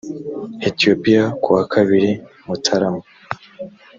[0.69, 2.11] ethiopia ku wa kabiri
[2.45, 3.03] mutarama